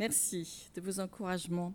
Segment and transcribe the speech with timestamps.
[0.00, 1.74] Merci de vos encouragements.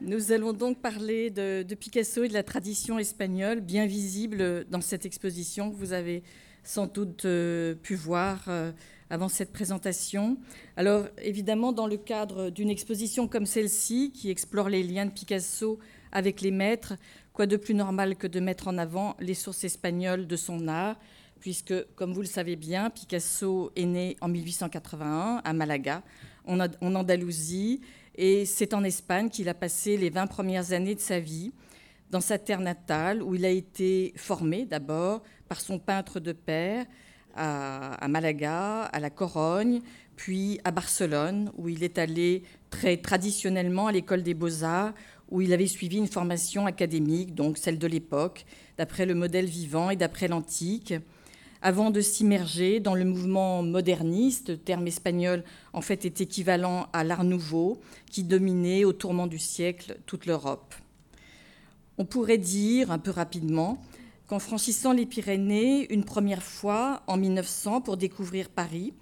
[0.00, 5.04] Nous allons donc parler de, Picasso et de la tradition espagnole, bien visible dans cette
[5.04, 6.22] exposition que vous avez
[6.64, 8.72] sans doute euh, pu voir euh,
[9.10, 10.38] avant cette présentation.
[10.78, 15.78] Alors évidemment, dans le cadre d'une exposition comme celle-ci, qui explore les liens de Picasso
[16.12, 16.94] avec les maîtres,
[17.34, 20.96] quoi de plus normal que de mettre en avant les sources espagnoles de son art,
[21.40, 26.02] puisque, comme vous le savez bien, Picasso est né en 1881 à Malaga,
[26.48, 27.80] en Andalousie,
[28.16, 31.52] et c'est en Espagne qu'il a passé les 20 premières années de sa vie,
[32.10, 36.86] dans sa terre natale, où il a été formé d'abord par son peintre de père
[37.36, 39.80] à, Malaga, à la Corogne,
[40.16, 44.92] puis à Barcelone, où il est allé très traditionnellement à l'école des beaux-arts,
[45.30, 48.44] où il avait suivi une formation académique, donc celle de l'époque,
[48.78, 50.94] d'après le modèle vivant et d'après l'antique
[51.62, 57.24] avant de s'immerger dans le mouvement moderniste, terme espagnol en fait est équivalent à l'art
[57.24, 60.74] nouveau, qui dominait au tournant du siècle toute l'Europe.
[61.98, 63.82] On pourrait dire, un peu rapidement,
[64.28, 68.92] qu'en franchissant les Pyrénées une première fois en 1900 pour découvrir Paris,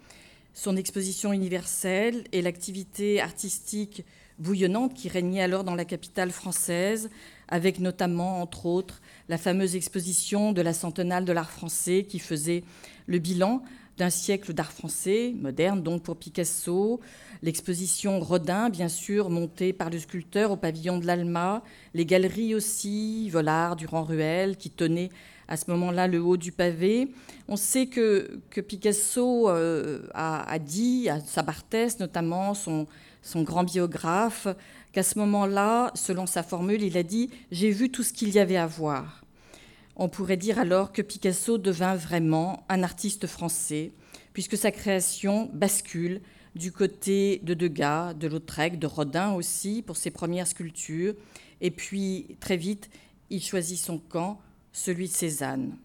[0.54, 4.04] son exposition universelle et l'activité artistique
[4.38, 7.10] bouillonnante qui régnait alors dans la capitale française,
[7.48, 12.64] avec notamment, entre autres, la fameuse exposition de la centenale de l'art français qui faisait
[13.06, 13.62] le bilan
[13.98, 17.00] d'un siècle d'art français, moderne donc pour Picasso,
[17.42, 21.62] l'exposition Rodin, bien sûr, montée par le sculpteur au pavillon de l'Alma,
[21.94, 25.10] les galeries aussi, Volard, Durand-Ruel, qui tenaient
[25.48, 27.08] à ce moment-là le haut du pavé.
[27.48, 32.86] On sait que, que Picasso euh, a, a, dit à Sabartès, notamment son,
[33.22, 34.48] son grand biographe,
[34.96, 38.38] qu'à ce moment-là, selon sa formule, il a dit⁇ J'ai vu tout ce qu'il y
[38.38, 39.24] avait à voir⁇
[39.96, 43.92] On pourrait dire alors que Picasso devint vraiment un artiste français,
[44.32, 46.22] puisque sa création bascule
[46.54, 51.12] du côté de Degas, de Lautrec, de Rodin aussi, pour ses premières sculptures,
[51.60, 52.88] et puis très vite,
[53.28, 54.40] il choisit son camp,
[54.72, 55.76] celui de Cézanne.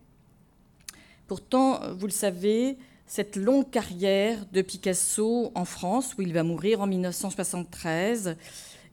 [1.28, 6.80] Pourtant, vous le savez, cette longue carrière de Picasso en France, où il va mourir
[6.80, 8.38] en 1973,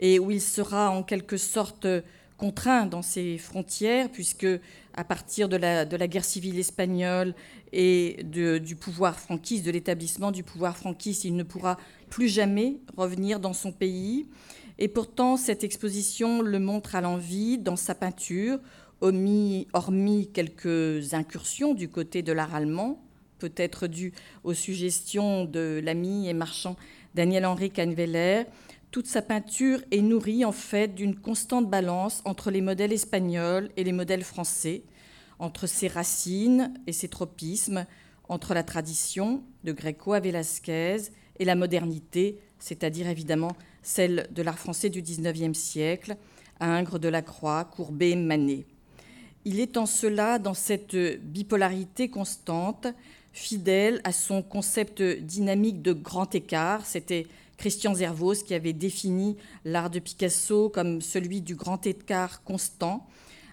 [0.01, 1.87] et où il sera en quelque sorte
[2.37, 4.47] contraint dans ses frontières, puisque
[4.95, 7.35] à partir de la, de guerre civile espagnole
[7.73, 11.77] et du pouvoir franquiste, de l'établissement du pouvoir franquiste, il ne pourra
[12.09, 14.27] plus jamais revenir dans son pays.
[14.79, 18.59] Et pourtant, cette exposition le montre à l'envie dans sa peinture,
[19.01, 23.03] hormis, hormis quelques incursions du côté de l'art allemand,
[23.39, 24.13] peut-être dû
[24.45, 26.77] aux suggestions de l'ami et marchand
[27.15, 28.45] Daniel-Henri Canveller,
[28.91, 33.85] toute sa peinture est nourrie en fait d'une constante balance entre les modèles espagnols et
[33.85, 34.83] les modèles français,
[35.39, 37.87] entre ses racines et ses tropismes,
[38.29, 44.59] entre la tradition de Greco à Velázquez et la modernité, c'est-à-dire évidemment celle de l'art
[44.59, 46.17] français du XIXe siècle,
[46.61, 48.67] Ingres, Delacroix, Courbet, Manet.
[49.45, 52.89] Il est en cela, dans cette bipolarité constante,
[53.33, 56.85] fidèle à son concept dynamique de grand écart.
[56.85, 57.27] C'était
[57.59, 63.07] Christian Zervos qui avait défini l'art de Picasso comme celui du grand écart constant,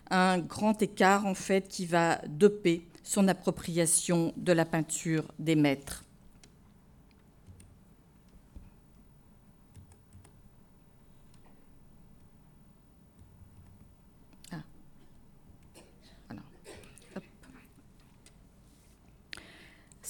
[0.10, 6.06] un grand écart en fait qui va doper son appropriation de la peinture des maîtres.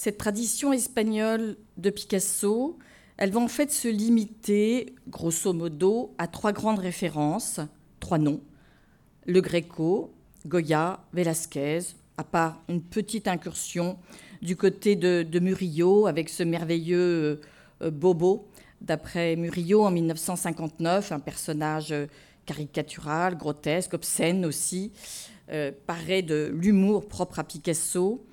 [0.06, 2.78] cette tradition espagnole de Picasso,
[3.18, 7.60] elle va en fait se limiter, grosso modo, à trois grandes références,
[7.98, 8.40] trois noms.
[9.26, 10.12] Le Greco,
[10.46, 11.80] Goya, Velázquez,
[12.18, 13.98] à part une petite incursion
[14.42, 17.40] du côté de, Murillo avec ce merveilleux
[17.82, 18.48] euh, Bobo,
[18.80, 22.06] d'après Murillo en 1959, un personnage euh,
[22.44, 24.92] caricatural, grotesque, obscène aussi,
[25.50, 28.24] euh, paraît de l'humour propre à Picasso.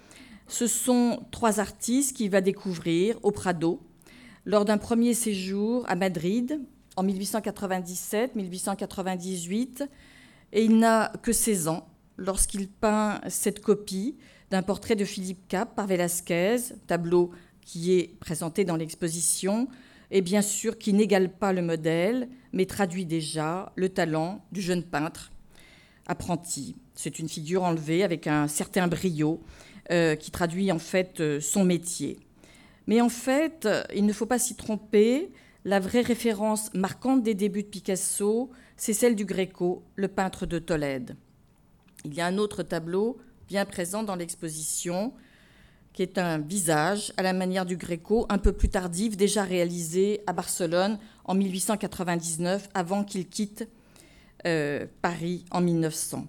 [0.47, 3.79] Ce sont trois artistes qu'il va découvrir au Prado
[4.45, 6.59] lors d'un premier séjour à Madrid
[6.95, 9.87] en 1897-1898
[10.51, 11.87] et il n'a que 16 ans
[12.17, 14.17] lorsqu'il peint cette copie
[14.51, 16.57] d'un portrait de Philippe Cap par Velázquez,
[16.87, 17.31] tableau
[17.61, 19.67] qui est présenté dans l'exposition
[20.11, 24.83] et bien sûr qui n'égale pas le modèle, mais traduit déjà le talent du jeune
[24.83, 25.31] peintre
[26.05, 26.75] apprenti.
[26.93, 29.41] C'est une figure enlevée avec un certain brio
[29.91, 32.19] euh, qui traduit en fait euh, son métier.
[32.87, 35.31] Mais en fait, il ne faut pas s'y tromper,
[35.65, 40.59] la vraie référence marquante des débuts de Picasso, c'est celle du Greco, le peintre de
[40.59, 41.15] Tolède.
[42.05, 45.13] Il y a un autre tableau bien présent dans l'exposition
[45.93, 50.21] qui est un visage à la manière du Gréco, un peu plus tardif, déjà réalisé
[50.25, 53.67] à Barcelone en 1899, avant qu'il quitte
[54.45, 56.27] euh, Paris en 1900.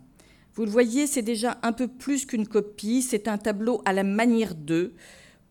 [0.54, 4.04] Vous le voyez, c'est déjà un peu plus qu'une copie, c'est un tableau à la
[4.04, 4.94] manière d'eux,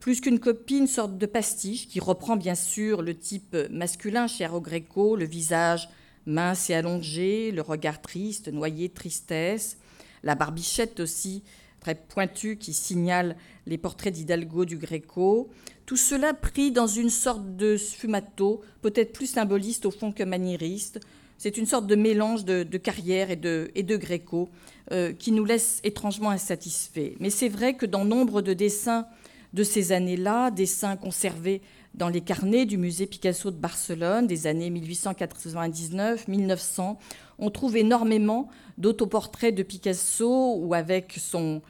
[0.04, 4.54] plus qu'une copie, une sorte de pastiche qui reprend bien sûr le type masculin cher
[4.54, 5.88] au Gréco, le visage
[6.26, 9.78] mince et allongé, le regard triste, noyé de tristesse,
[10.24, 11.42] la barbichette aussi
[11.80, 15.50] très pointue qui signale les portraits d'Hidalgo du Gréco.
[15.86, 21.00] Tout cela pris dans une sorte de sfumato, peut-être plus symboliste au fond que maniériste,
[21.38, 24.50] c'est une sorte de mélange de, carrière et de, gréco
[24.92, 27.16] euh, qui nous laisse étrangement insatisfaits.
[27.22, 29.08] Mais c'est vrai que dans nombre de dessins
[29.54, 31.62] de ces années-là, dessins conservés
[31.94, 36.98] dans les carnets du musée Picasso de Barcelone des années 1899-1900,
[37.38, 41.62] on trouve énormément d'autoportraits de Picasso où avec son,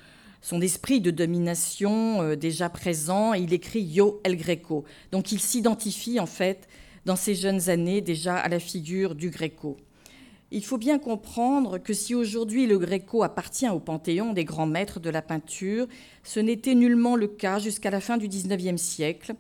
[0.42, 4.86] son esprit de domination euh, déjà présent, il écrit Yo el Greco.
[5.12, 6.70] Donc il s'identifie en fait
[7.06, 9.76] dans ses jeunes années déjà à la figure du Gréco.
[10.56, 15.00] Il faut bien comprendre que si aujourd'hui le Gréco appartient au panthéon des grands maîtres
[15.00, 15.88] de la peinture,
[16.22, 19.34] ce n'était nullement le cas jusqu'à la fin du XIXe siècle.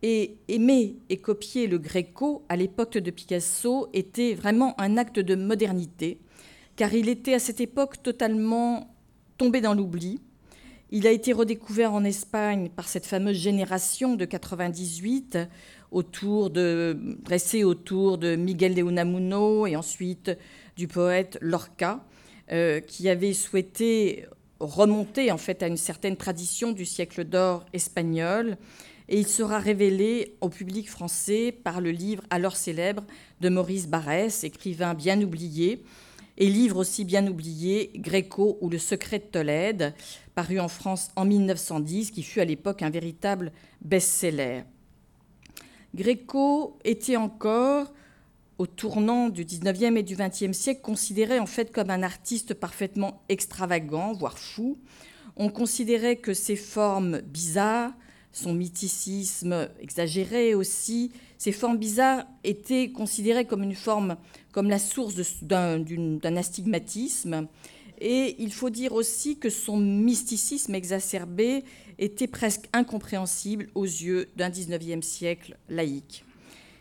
[0.00, 5.34] Et aimer et copier le Gréco à l'époque de Picasso était vraiment un acte de
[5.34, 6.18] modernité,
[6.74, 8.96] car il était à cette époque totalement
[9.36, 10.22] tombé dans l'oubli.
[10.90, 15.36] Il a été redécouvert en Espagne par cette fameuse génération de 98
[15.90, 16.50] autour
[17.64, 20.30] autour de Miguel de Unamuno et ensuite
[20.76, 22.04] du poète Lorca,
[22.52, 24.26] euh, qui avait souhaité
[24.60, 28.56] remonter en fait à une certaine tradition du siècle d'or espagnol.
[29.08, 33.02] Et il sera révélé au public français par le livre alors célèbre
[33.40, 35.82] de Maurice Barrès, écrivain bien oublié,
[36.38, 39.94] et livre aussi bien oublié, Gréco ou Le secret de Tolède,
[40.34, 43.50] paru en France en 1910, qui fut à l'époque un véritable
[43.82, 44.62] best-seller.
[45.94, 47.92] Gréco était encore,
[48.58, 53.22] au tournant du 19e et du 20e siècle, considéré en fait comme un artiste parfaitement
[53.28, 54.78] extravagant, voire fou.
[55.36, 57.92] On considérait que ses formes bizarres,
[58.32, 64.16] son mythicisme exagéré aussi, ces formes bizarres étaient considérées comme une forme,
[64.52, 67.48] comme la source d'un astigmatisme.
[68.00, 71.64] Et il faut dire aussi que son mysticisme exacerbé
[72.00, 76.24] était presque incompréhensible aux yeux d'un XIXe siècle laïque.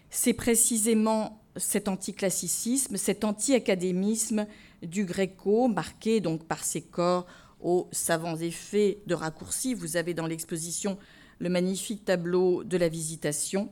[0.10, 4.48] C'est précisément cet anticlassicisme, cet anti-académisme
[4.82, 7.28] du gréco, marqué donc par ses corps
[7.62, 9.74] aux savants effets de raccourcis.
[9.74, 10.98] Vous avez dans l'exposition
[11.40, 13.70] le magnifique tableau de la visitation.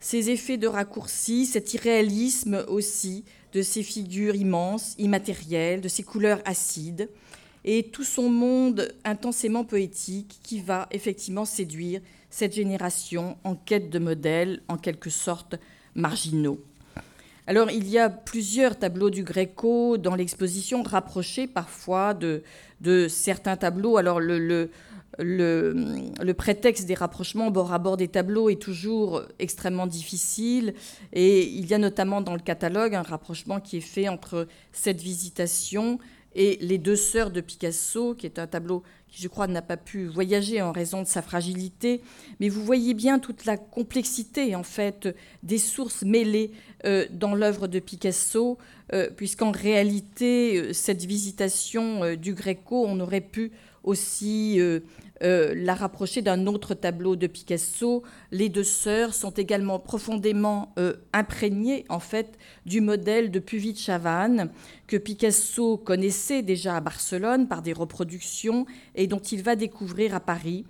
[0.00, 6.40] Ces effets de raccourcis, cet irréalisme aussi de ces figures immenses, immatérielles, de ces couleurs
[6.44, 7.10] acides,
[7.64, 12.00] et tout son monde intensément poétique qui va effectivement séduire
[12.30, 15.56] cette génération en quête de modèles en quelque sorte
[15.94, 16.60] marginaux.
[17.48, 22.42] Alors il y a plusieurs tableaux du Gréco dans l'exposition, rapprochés parfois de,
[23.08, 23.96] certains tableaux.
[23.96, 24.70] Alors le,
[26.36, 30.74] prétexte des rapprochements bord à bord des tableaux est toujours extrêmement difficile.
[31.14, 35.00] Et il y a notamment dans le catalogue un rapprochement qui est fait entre cette
[35.00, 35.98] visitation
[36.34, 39.76] et Les deux sœurs de Picasso, qui est un tableau qui, je crois, n'a pas
[39.76, 42.02] pu voyager en raison de sa fragilité.
[42.40, 45.08] Mais vous voyez bien toute la complexité, en fait,
[45.42, 46.52] des sources mêlées
[46.84, 48.58] euh, dans l'œuvre de Picasso,
[48.92, 53.50] euh, puisqu'en réalité, euh, cette visitation du Gréco, on aurait pu
[53.88, 54.60] aussi
[55.22, 58.04] euh, la rapprocher d'un autre tableau de Picasso.
[58.30, 63.78] Les deux sœurs sont également profondément euh, imprégnées en fait du modèle de Puvis de
[63.78, 64.50] Chavannes
[64.86, 68.64] que Picasso connaissait déjà à Barcelone par des reproductions
[68.94, 70.64] et dont il va découvrir à Paris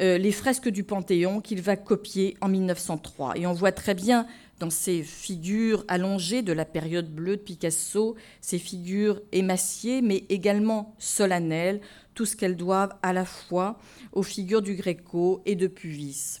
[0.00, 3.36] euh, les fresques du Panthéon qu'il va copier en 1903.
[3.36, 4.26] Et on voit très bien
[4.60, 10.94] dans ces figures allongées de la période bleue de Picasso, ces figures émaciées mais également
[10.98, 11.80] solennelles,
[12.20, 13.78] tout ce qu'elles doivent à la fois
[14.12, 16.40] aux figures du Gréco et de Puvis.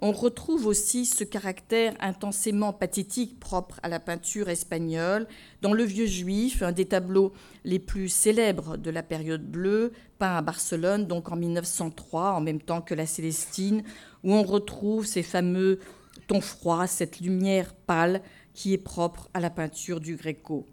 [0.00, 5.26] On retrouve aussi ce caractère intensément pathétique propre à la peinture espagnole
[5.62, 7.32] dans Le Vieux Juif, un des tableaux
[7.64, 12.60] les plus célèbres de la période bleue, peint à Barcelone, donc en 1903, en même
[12.60, 13.82] temps que la Célestine,
[14.24, 15.78] où on retrouve ces fameux
[16.26, 18.20] tons froids, cette lumière pâle
[18.52, 20.66] qui est propre à la peinture du Gréco.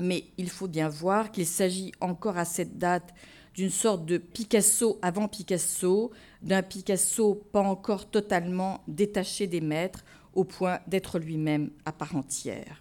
[0.00, 3.14] Mais il faut bien voir qu'il s'agit encore à cette date
[3.54, 6.10] d'une sorte de Picasso avant Picasso,
[6.42, 12.80] d'un Picasso pas encore totalement détaché des maîtres au point d'être lui-même à part entière.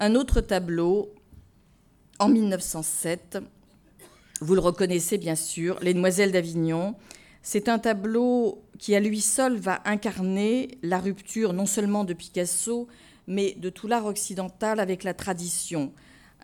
[0.00, 1.14] Un autre tableau,
[2.18, 3.38] en 1907,
[4.40, 6.96] Vous le reconnaissez bien sûr, Les Demoiselles d'Avignon.
[7.42, 12.88] C'est un tableau qui à lui seul va incarner la rupture non seulement de Picasso,
[13.28, 15.92] mais de tout l'art occidental avec la tradition.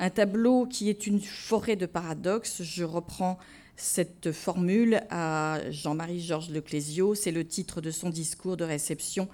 [0.00, 2.62] Un tableau qui est une forêt de paradoxes.
[2.62, 3.36] Je reprends
[3.74, 7.16] cette formule à Jean-Marie Georges Leclésio.
[7.16, 9.28] C'est le titre de son discours de réception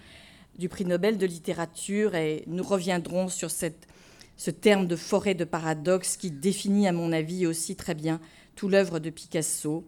[0.59, 6.17] du prix Nobel de littérature et nous reviendrons sur ce terme de forêt de paradoxes
[6.17, 8.19] qui définit à mon avis aussi très bien
[8.57, 9.87] tout l'œuvre de Picasso.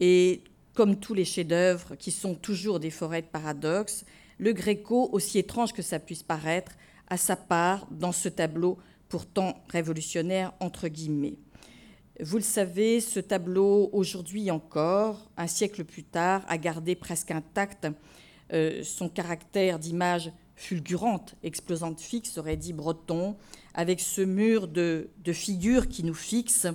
[0.00, 4.06] Et comme tous les chefs-d'œuvre qui sont toujours des forêts de paradoxes,
[4.38, 6.72] le Gréco, aussi étrange que ça puisse paraître,
[7.08, 8.78] a sa part dans ce tableau
[9.14, 11.38] pourtant révolutionnaire entre guillemets.
[12.18, 17.86] Vous le savez, ce tableau, aujourd'hui encore, un siècle plus tard, a gardé presque intact
[18.52, 23.36] euh, son caractère d'image fulgurante, explosante fixe, aurait dit Breton,
[23.72, 26.66] avec ce mur de, de figures qui nous fixent,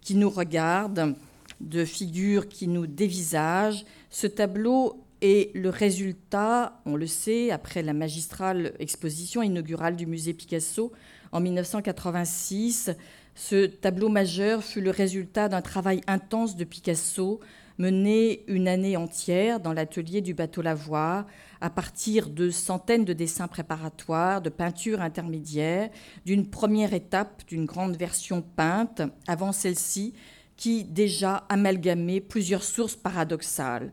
[0.00, 1.14] qui nous regardent,
[1.60, 3.84] de figures qui nous dévisagent.
[4.10, 10.32] Ce tableau est le résultat, on le sait, après la magistrale exposition inaugurale du musée
[10.32, 10.92] Picasso
[11.32, 12.90] en 1986,
[13.34, 17.40] ce tableau majeur fut le résultat d'un travail intense de Picasso
[17.78, 21.26] mené une année entière dans l'atelier du bateau Lavoir
[21.60, 25.90] à partir de centaines de dessins préparatoires, de peintures intermédiaires,
[26.24, 30.14] d'une première étape d'une grande version peinte avant celle-ci
[30.56, 33.92] qui déjà amalgamait plusieurs sources paradoxales.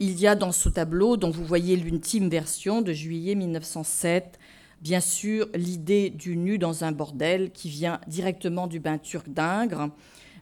[0.00, 4.38] Il y a dans ce tableau, dont vous voyez l'ultime version de juillet 1907,
[4.80, 9.88] bien sûr l'idée du nu dans un bordel qui vient directement du bain turc d'Ingres,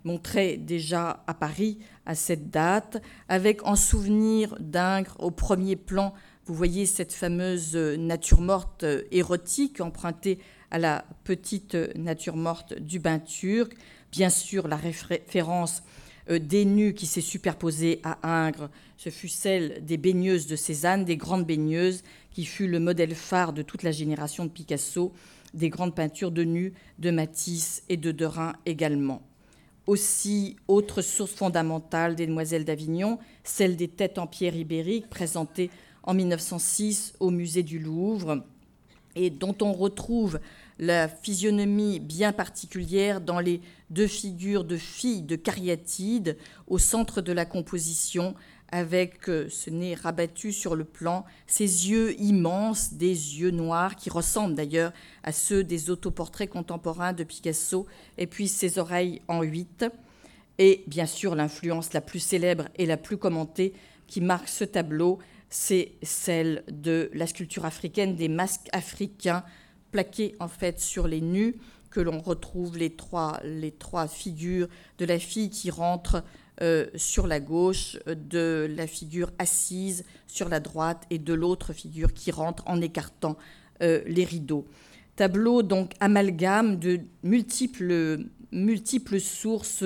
[0.05, 6.13] montré déjà à Paris à cette date, avec en souvenir d'Ingres au premier plan,
[6.45, 10.39] vous voyez cette fameuse nature morte érotique empruntée
[10.71, 13.73] à la petite nature morte du bain turc,
[14.13, 15.83] bien sûr la référence
[16.31, 21.05] euh, des nus qui s'est superposée à Ingres, ce fut celle des baigneuses de Cézanne,
[21.05, 22.03] des grandes baigneuses,
[22.33, 25.13] qui fut le modèle phare de toute la génération de Picasso,
[25.55, 29.23] des grandes peintures de nus de Matisse et de Derain également.
[29.87, 35.71] Aussi, autre source fondamentale des Demoiselles d'Avignon, celle des têtes en pierre ibérique présentées
[36.03, 38.45] en 1906 au musée du Louvre
[39.15, 40.41] et dont on retrouve
[40.79, 47.33] la physionomie bien particulière dans les deux figures de filles de cariatides au centre de
[47.33, 48.35] la composition,
[48.73, 54.11] avec euh, ce nez rabattu sur le plan, ses yeux immenses, des yeux noirs qui
[54.11, 54.93] ressemblent d'ailleurs
[55.23, 57.87] à ceux des autoportraits contemporains de Picasso,
[58.19, 59.85] et puis ses oreilles en huit.
[60.59, 63.73] Et bien sûr, l'influence la plus célèbre et la plus commentée
[64.07, 65.19] qui marque ce tableau,
[65.49, 69.45] c'est celle de la sculpture africaine des masques africains
[69.91, 71.57] plaqués en fait sur les nus
[71.91, 73.41] que l'on retrouve les trois,
[74.09, 76.23] figures de la fille qui rentre
[76.61, 82.13] euh, sur la gauche, de la figure assise sur la droite et de l'autre figure
[82.13, 83.37] qui rentre en écartant
[83.83, 84.67] euh, les rideaux.
[85.17, 89.85] Tableau donc amalgame de multiples, multiples sources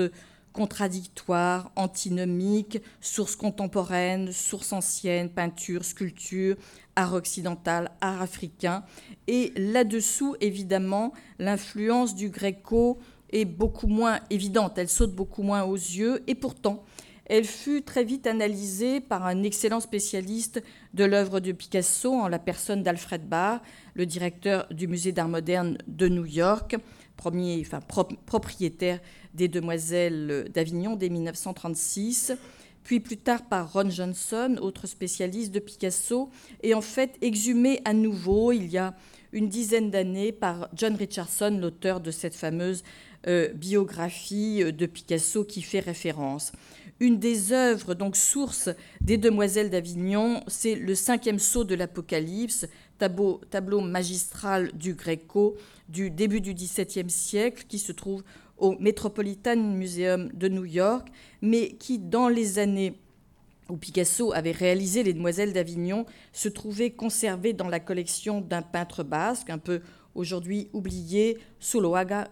[0.52, 6.56] contradictoires, antinomiques, sources contemporaines, sources anciennes, peinture, sculpture,
[7.00, 8.84] art occidental, art africain.
[9.26, 12.98] Et là-dessous, évidemment, l'influence du gréco
[13.30, 16.84] est beaucoup moins évidente, elle saute beaucoup moins aux yeux, et pourtant,
[17.26, 20.62] elle fut très vite analysée par un excellent spécialiste
[20.94, 23.62] de l'œuvre de Picasso en la personne d'Alfred Barr,
[23.94, 26.76] le directeur du musée d'art moderne de New York,
[27.16, 27.80] premier, enfin,
[28.26, 28.98] propriétaire
[29.32, 32.32] des Demoiselles d'Avignon dès 1936,
[32.90, 36.28] puis plus tard par Ron Johnson, autre spécialiste de Picasso,
[36.64, 38.96] et en fait exhumé à nouveau il y a
[39.30, 42.82] une dizaine d'années par John Richardson, l'auteur de cette fameuse
[43.28, 46.50] euh, biographie de Picasso qui fait référence.
[46.98, 48.68] Une des œuvres, donc source
[49.00, 52.66] des Demoiselles d'Avignon, c'est le cinquième saut de l'Apocalypse,
[52.98, 55.56] tableau, tableau magistral du Gréco
[55.88, 58.24] du début du XVIIe siècle qui se trouve
[58.60, 61.08] au Metropolitan Museum de New York,
[61.42, 62.94] mais qui, dans les années
[63.68, 69.02] où Picasso avait réalisé Les Demoiselles d'Avignon, se trouvait conservé dans la collection d'un peintre
[69.02, 69.80] basque, un peu
[70.14, 71.38] aujourd'hui oublié,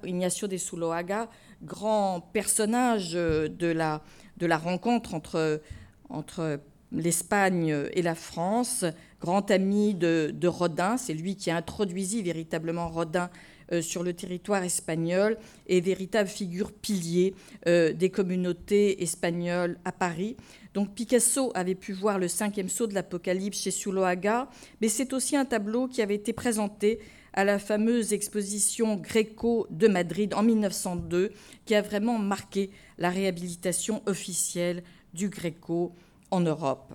[0.04, 1.28] Ignacio de Zuloaga,
[1.62, 4.02] grand personnage de la,
[4.36, 5.62] de la rencontre entre,
[6.08, 6.60] entre
[6.92, 8.84] l'Espagne et la France,
[9.20, 14.12] grand ami de, de Rodin, c'est lui qui a introduit véritablement Rodin euh, sur le
[14.12, 17.34] territoire espagnol et véritable figure pilier
[17.66, 20.36] euh, des communautés espagnoles à Paris.
[20.74, 24.48] Donc Picasso avait pu voir le cinquième saut de l'Apocalypse chez Zuloaga,
[24.80, 27.00] mais c'est aussi un tableau qui avait été présenté
[27.32, 31.32] à la fameuse exposition Gréco de Madrid en 1902,
[31.66, 34.82] qui a vraiment marqué la réhabilitation officielle
[35.14, 35.94] du Gréco
[36.30, 36.94] en Europe.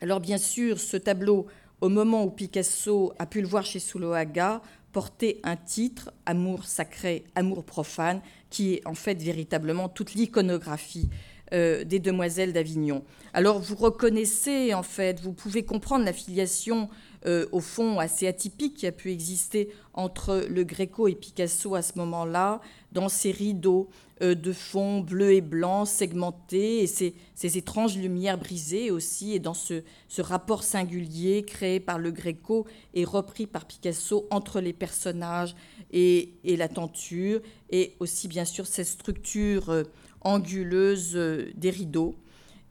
[0.00, 1.46] Alors bien sûr, ce tableau,
[1.80, 4.62] au moment où Picasso a pu le voir chez Zuloaga,
[4.96, 11.10] portait un titre, Amour sacré, amour profane, qui est en fait véritablement toute l'iconographie
[11.52, 13.04] euh, des demoiselles d'Avignon.
[13.32, 16.88] Alors vous reconnaissez, en fait, vous pouvez comprendre la filiation
[17.26, 21.82] euh, au fond assez atypique qui a pu exister entre le Gréco et Picasso à
[21.82, 22.60] ce moment-là,
[22.92, 23.88] dans ces rideaux
[24.22, 27.14] euh, de fond bleu et blanc segmentés et ces,
[27.58, 29.82] étranges lumières brisées aussi, et dans ce,
[30.18, 35.54] rapport singulier créé par le Gréco et repris par Picasso entre les personnages
[35.92, 39.84] et, la tenture, et aussi bien sûr cette structure
[40.26, 42.16] anguleuse euh, des rideaux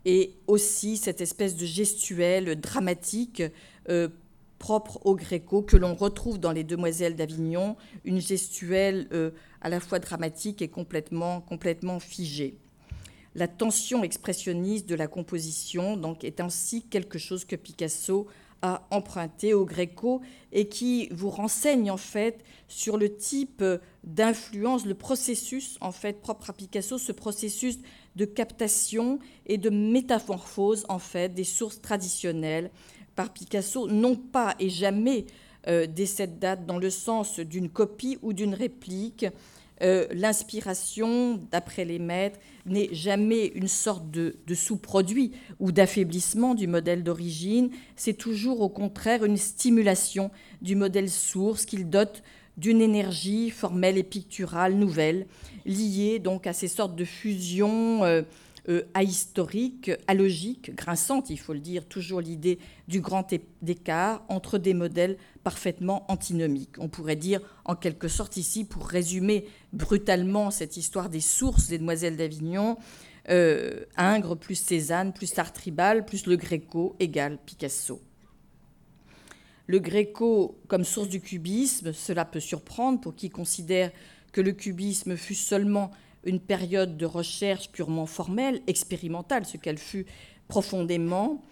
[0.04, 3.42] et aussi cette espèce de gestuelle dramatique
[3.90, 4.10] euh,
[4.60, 9.32] propre au Gréco que l'on retrouve dans les Demoiselles d'Avignon, une gestuelle euh,
[9.62, 12.58] à la fois dramatique et complètement, complètement figée.
[13.36, 18.28] La tension expressionniste de la composition donc, est ainsi quelque chose que Picasso
[18.62, 20.22] a emprunté au Gréco
[20.52, 23.64] et qui vous renseigne en fait sur le type
[24.04, 27.80] d'influence, le processus en fait propre à Picasso, ce processus
[28.16, 32.72] de captation et de métamorphose en fait des sources traditionnelles
[33.16, 35.26] par Picasso, non pas et jamais
[35.68, 39.26] euh, dès cette date dans le sens d'une copie ou d'une réplique.
[39.82, 47.04] Euh, l'inspiration, d'après les maîtres, n'est jamais une sorte de, sous-produit ou d'affaiblissement du modèle
[47.04, 52.24] d'origine, c'est toujours au contraire une stimulation du modèle source qu'il dote
[52.58, 55.28] d'une énergie formelle et picturale nouvelle,
[55.66, 58.22] liée donc à ces sortes de fusions euh,
[58.70, 58.82] euh,
[60.70, 63.28] grinçantes, il faut le dire, toujours l'idée du grand
[63.68, 66.76] écart entre des modèles parfaitement antinomiques.
[66.80, 71.78] On pourrait dire en quelque sorte ici, pour résumer brutalement cette histoire des sources des
[71.78, 72.78] demoiselles d'Avignon,
[73.30, 78.02] euh, Ingres plus Cézanne plus Sartribal plus le Gréco égale Picasso.
[79.68, 83.92] Le Gréco comme source du cubisme, cela peut surprendre pour qui considère
[84.32, 85.92] que le cubisme fut seulement
[86.24, 90.06] une période de recherche purement formelle, expérimentale, ce qu'elle fut
[90.48, 91.44] profondément.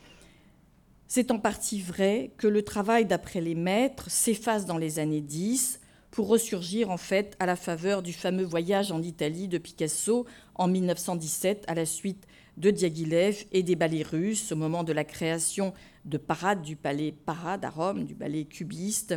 [1.07, 5.79] C'est en partie vrai que le travail d'après les maîtres s'efface dans les années 10
[6.13, 10.67] pour ressurgir en fait à la faveur du fameux voyage en Italie de Picasso en
[10.67, 15.73] 1917 à la suite de Diaghilev et des ballets russes au moment de la création
[16.05, 19.15] de Parade du palais Parade à Rome, du ballet cubiste,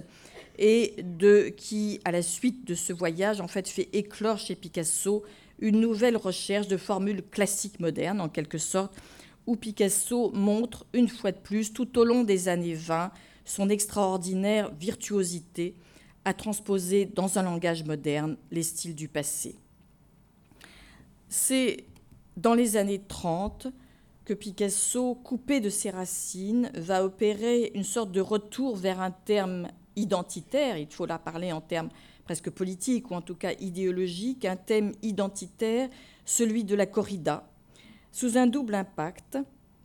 [0.58, 5.22] et de, qui, à la suite de ce voyage, en fait, fait éclore chez Picasso
[5.58, 8.96] une nouvelle recherche de formules classiques modernes, en quelque sorte,
[9.46, 13.10] où Picasso montre une fois de plus, tout au long des années 20,
[13.44, 15.74] son extraordinaire virtuosité
[16.26, 19.54] à transposer dans un langage moderne les styles du passé.
[21.28, 21.84] C'est
[22.36, 23.68] dans les années 30
[24.24, 29.68] que Picasso, coupé de ses racines, va opérer une sorte de retour vers un terme
[29.94, 31.90] identitaire, il faut là parler en termes
[32.24, 35.88] presque politiques ou en tout cas idéologiques, un thème identitaire,
[36.24, 37.48] celui de la corrida,
[38.10, 39.38] sous un double impact,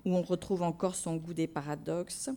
[0.05, 2.31] où on retrouve encore son goût des paradoxes,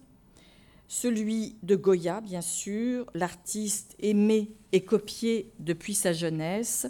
[0.88, 6.86] celui de Goya, bien sûr, l'artiste aimé et copié depuis sa jeunesse,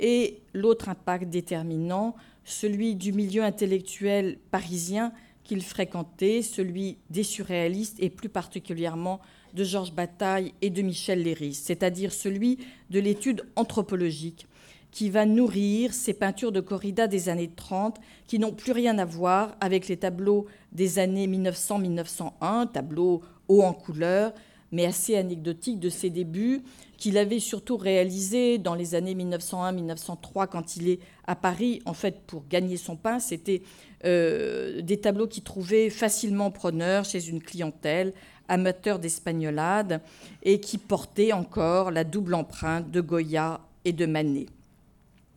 [0.00, 5.12] et l'autre impact déterminant, celui du milieu intellectuel parisien
[5.44, 9.20] qu'il fréquentait, celui des surréalistes et plus particulièrement
[9.54, 12.58] de Georges Bataille et de Michel Léris, c'est-à-dire celui
[12.90, 14.46] de l'étude anthropologique
[14.94, 17.96] qui va nourrir ces peintures de corrida des années 30
[18.28, 23.72] qui n'ont plus rien à voir avec les tableaux des années 1900-1901, tableaux hauts en
[23.72, 24.32] couleur,
[24.70, 26.62] mais assez anecdotiques de ses débuts,
[26.96, 32.20] qu'il avait surtout réalisé dans les années 1901-1903 quand il est à Paris, en fait,
[32.24, 33.18] pour gagner son pain.
[33.18, 33.62] C'était
[34.04, 38.12] euh, des tableaux qui trouvaient facilement preneurs chez une clientèle
[38.46, 40.00] amateur d'espagnolade
[40.44, 44.46] et qui portaient encore la double empreinte de Goya et de Manet.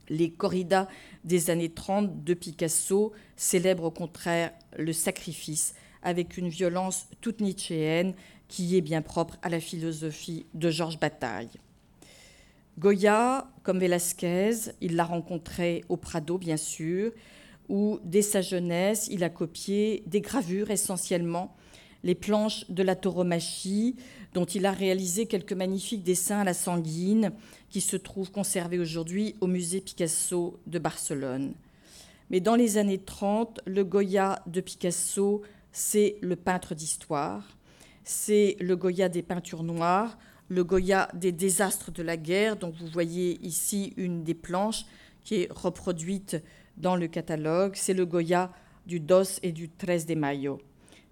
[0.08, 0.88] Les corridas
[1.24, 8.14] des années 30 de Picasso célèbrent au contraire le sacrifice avec une violence toute nietzschéenne
[8.48, 11.50] qui est bien propre à la philosophie de Georges Bataille.
[12.78, 17.12] Goya, comme Velázquez, il l'a rencontré au Prado, bien sûr,
[17.68, 21.56] où dès sa jeunesse, il a copié des gravures essentiellement,
[22.04, 23.96] les planches de la tauromachie,
[24.34, 27.32] dont il a réalisé quelques magnifiques dessins à la sanguine,
[27.70, 31.54] qui se trouvent conservés aujourd'hui au musée Picasso de Barcelone.
[32.30, 37.42] Mais dans les années 30, le Goya de Picasso, c'est le peintre d'histoire,
[38.04, 42.56] c'est le Goya des peintures noires, le Goya des désastres de la guerre.
[42.56, 44.86] Donc vous voyez ici une des planches
[45.24, 46.36] qui est reproduite
[46.76, 47.72] dans le catalogue.
[47.74, 48.50] C'est le Goya
[48.86, 50.60] du Dos et du 13 de Mayo.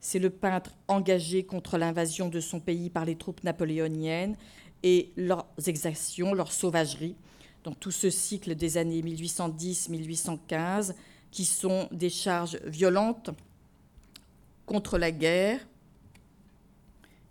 [0.01, 4.37] C'est le peintre engagé contre l'invasion de son pays par les troupes napoléoniennes
[4.83, 7.17] et leurs exactions, leur sauvagerie,
[7.65, 10.95] dans tout ce cycle des années 1810-1815,
[11.31, 13.31] qui sont des charges violentes
[14.65, 15.61] contre la guerre.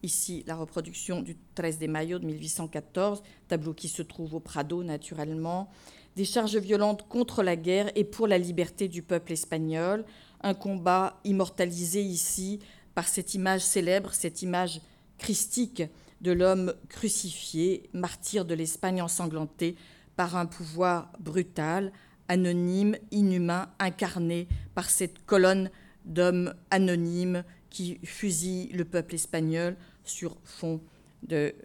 [0.04, 4.84] Ici, la reproduction du 13 de Mayo de 1814, tableau qui se trouve au Prado
[4.84, 5.70] naturellement.
[6.16, 10.06] Des charges violentes contre la guerre et pour la liberté du peuple espagnol.
[10.46, 12.60] Un combat immortalisé ici
[12.94, 14.80] par cette image célèbre, cette image
[15.18, 15.82] christique
[16.22, 19.76] de l'homme crucifié, martyr de l'Espagne ensanglantée
[20.16, 21.92] par un pouvoir brutal,
[22.28, 25.72] anonyme, inhumain, incarné par cette colonne
[26.06, 30.80] d'hommes anonymes qui fusillent le peuple espagnol sur fond
[31.24, 31.56] de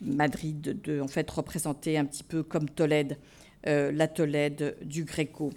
[0.00, 3.18] Madrid, de, en fait représenté un petit peu comme Tolède,
[3.68, 5.52] euh, la Tolède du Gréco.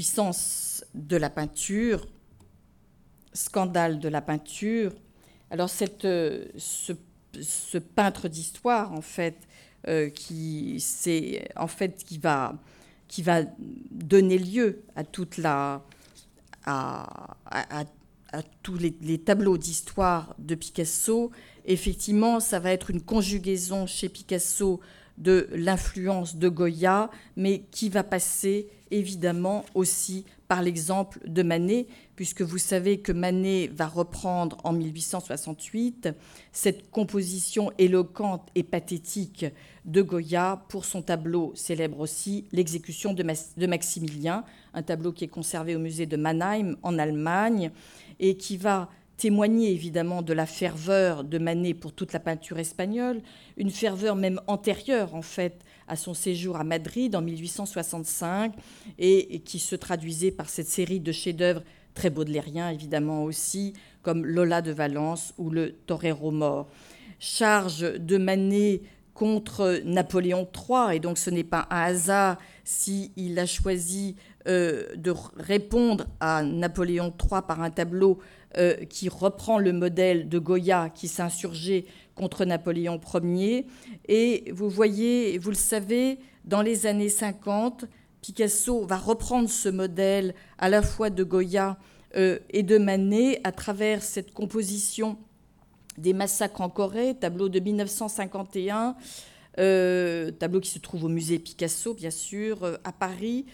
[0.00, 2.06] Puissance de la peinture,
[3.34, 4.94] scandale de la peinture.
[5.50, 9.36] Alors cette, euh, ce, peintre d'histoire, en fait,
[9.88, 10.82] euh, qui,
[12.22, 12.54] va,
[13.90, 15.84] donner lieu à toute la,
[16.64, 17.84] à,
[18.62, 21.30] tous les tableaux d'histoire de Picasso.
[21.66, 24.80] Effectivement, ça va être une conjugaison chez Picasso
[25.20, 32.42] de l'influence de Goya, mais qui va passer évidemment aussi par l'exemple de Manet, puisque
[32.42, 36.08] vous savez que Manet va reprendre en 1868
[36.52, 39.46] cette composition éloquente et pathétique
[39.84, 45.76] de Goya pour son tableau célèbre aussi, L'exécution de Maximilien, un tableau qui est conservé
[45.76, 47.70] au musée de Mannheim en Allemagne
[48.18, 53.20] et qui va témoigner évidemment de la ferveur de Manet pour toute la peinture espagnole,
[53.58, 58.54] une ferveur même antérieure en fait à son séjour à Madrid en 1865
[58.98, 64.62] et, qui se traduisait par cette série de chefs-d'œuvre très baudelairiens évidemment aussi, comme Lola
[64.62, 66.68] de Valence ou le Torero mort.
[67.18, 68.80] Charge de Manet
[69.12, 74.16] contre Napoléon III, et donc ce n'est pas un hasard s'il a choisi
[74.48, 78.18] euh, de répondre à Napoléon III par un tableau
[78.58, 81.84] euh, qui reprend le modèle de Goya qui s'insurgeait
[82.16, 83.64] contre Napoléon Ier.
[84.08, 87.84] Et vous voyez, vous le savez, dans les années 50,
[88.20, 91.78] Picasso va reprendre ce modèle à la fois de Goya
[92.16, 95.16] euh, et de Manet à travers cette composition
[95.96, 98.96] des massacres en Corée, tableau de 1951,
[99.60, 103.46] euh, tableau qui se trouve au musée Picasso, bien sûr, à Paris,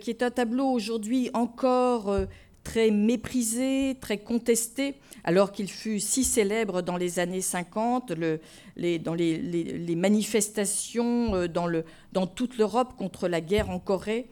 [0.00, 2.16] qui est un tableau aujourd'hui encore
[2.64, 8.40] très méprisé, très contesté, alors qu'il fut si célèbre dans les années 50, le,
[8.76, 14.26] les, dans les, manifestations euh, dans toute l'Europe contre la guerre en Corée.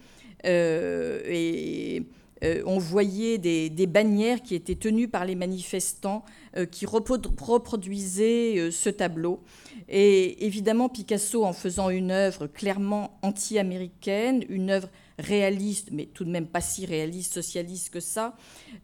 [0.44, 2.02] Euh, et
[2.42, 6.24] euh, on voyait des, bannières qui étaient tenues par les manifestants
[6.70, 9.42] qui reproduisaient ce tableau.
[9.88, 14.88] Et évidemment, Picasso, en faisant une œuvre clairement anti-américaine, une œuvre
[15.22, 18.36] réaliste, mais tout de même pas si réaliste, socialiste que ça,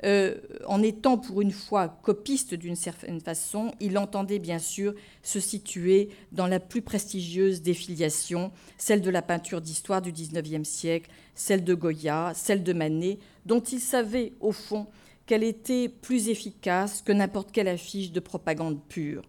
[0.04, 5.40] euh, en étant pour une fois copiste d'une certaine façon, il entendait bien sûr se
[5.40, 11.10] situer dans la plus prestigieuse des filiations, celle de la peinture d'histoire du XIXe siècle,
[11.34, 14.86] celle de Goya, celle de Manet, dont il savait au fond
[15.26, 19.22] qu'elle était plus efficace que n'importe quelle affiche de propagande pure.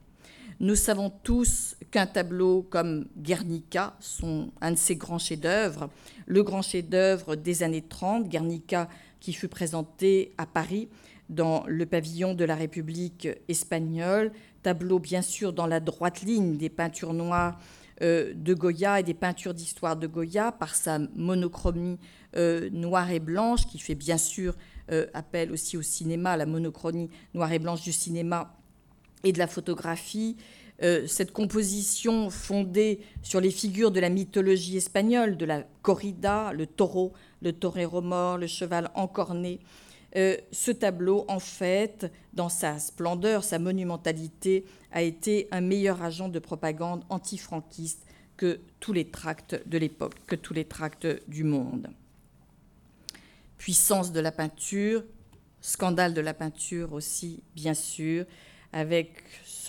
[0.62, 5.90] Nous savons tous qu'un tableau comme Guernica, son, un de ses grands chefs-d'œuvre,
[6.28, 10.90] le grand chef-d'œuvre des années 30, Guernica, qui fut présenté à Paris
[11.30, 14.32] dans le pavillon de la République espagnole,
[14.64, 17.60] tableau bien sûr dans la droite ligne des peintures noires
[18.02, 22.00] euh, de Goya et des peintures d'histoire de Goya par sa monochromie
[22.36, 24.56] euh, noire et blanche qui fait bien sûr
[24.92, 28.56] euh, appel aussi au cinéma, la monochromie noire et blanche du cinéma
[29.24, 30.38] et de la photographie,
[30.82, 36.68] euh, cette composition fondée sur les figures de la mythologie espagnole, de la corrida, le
[36.68, 39.60] taureau, le torero mort, le cheval encorné.
[40.16, 46.30] Euh, ce tableau, en fait, dans sa splendeur, sa monumentalité, a été un meilleur agent
[46.30, 48.06] de propagande antifranquiste
[48.38, 51.90] que tous les tracts de l'époque, que tous les tracts du monde.
[53.58, 55.04] Puissance de la peinture,
[55.60, 58.26] scandale de la peinture aussi, bien sûr,
[58.72, 59.12] avec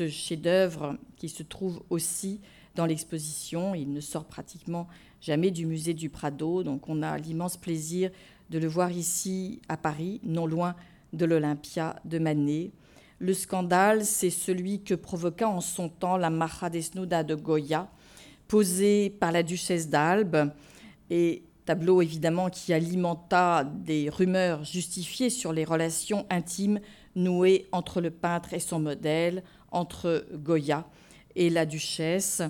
[0.00, 2.40] ce chef-d'œuvre qui se trouve aussi
[2.74, 3.74] dans l'exposition.
[3.74, 4.88] Il ne sort pratiquement
[5.20, 8.10] jamais du musée du Prado, donc on a l'immense plaisir
[8.48, 10.74] de le voir ici à Paris, non loin
[11.12, 12.70] de l'Olympia de Manet.
[13.18, 17.90] Le scandale, c'est celui que provoqua en son temps la Maja Desnuda de Goya,
[18.48, 20.50] posée par la duchesse d'Albe,
[21.10, 26.80] et tableau évidemment qui alimenta des rumeurs justifiées sur les relations intimes
[27.14, 30.86] nouées entre le peintre et son modèle, entre Goya
[31.36, 32.42] et la duchesse.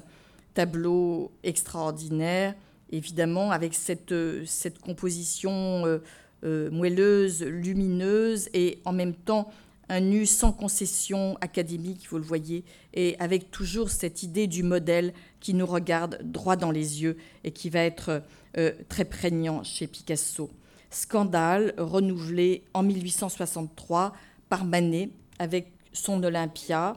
[0.54, 2.54] Tableau extraordinaire,
[2.90, 4.14] évidemment, avec cette,
[4.46, 5.98] cette composition euh,
[6.44, 9.50] euh, moelleuse, lumineuse et en même temps
[9.90, 15.12] un nu sans concession académique, vous le voyez, et avec toujours cette idée du modèle
[15.40, 18.22] qui nous regarde droit dans les yeux et qui va être
[18.56, 20.48] euh, très prégnant chez Picasso.
[20.90, 24.12] Scandale renouvelé en 1863
[24.48, 26.94] par Manet avec son Olympia,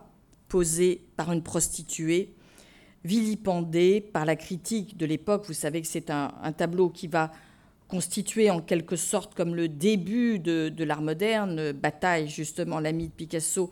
[0.53, 2.35] posé par une prostituée,
[3.03, 5.45] vilipendé par la critique de l'époque.
[5.47, 7.31] Vous savez que c'est un, tableau qui va
[7.87, 11.71] constituer en quelque sorte comme le début de, l'art moderne.
[11.71, 13.71] Bataille, justement, l'ami de Picasso,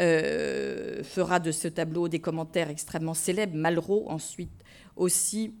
[0.00, 3.54] euh, fera de ce tableau des commentaires extrêmement célèbres.
[3.54, 4.64] Malraux, ensuite
[4.96, 5.52] aussi.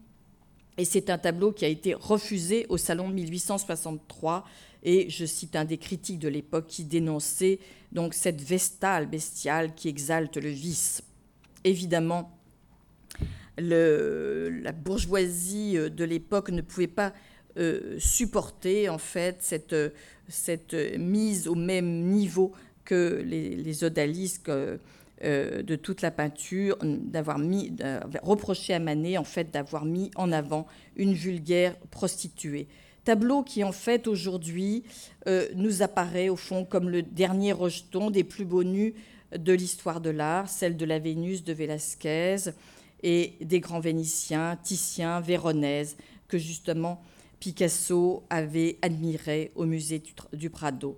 [0.78, 4.46] Et c'est un tableau qui a été refusé au Salon de 1863.
[4.82, 7.58] Et je cite un des critiques de l'époque qui dénonçait
[7.92, 11.02] donc cette vestale bestiale qui exalte le vice.
[11.64, 12.36] Évidemment,
[13.58, 17.12] la bourgeoisie de l'époque ne pouvait pas
[17.58, 22.52] euh, supporter en fait cette, mise au même niveau
[22.86, 24.78] que les, odalisques euh,
[25.62, 27.38] de toute la peinture, d'avoir
[28.22, 30.66] reproché à Manet en fait d'avoir mis en avant
[30.96, 32.68] une vulgaire prostituée.
[33.04, 34.84] Tableau qui en fait aujourd'hui
[35.26, 38.94] euh, nous apparaît au fond comme le dernier rejeton des plus beaux nus
[39.36, 42.36] de l'histoire de l'art, celle de la Vénus de Velázquez
[43.02, 45.96] et des grands Vénitiens, Titien, Véronèse,
[46.28, 47.02] que justement
[47.40, 50.96] Picasso avait admiré au musée du Prado.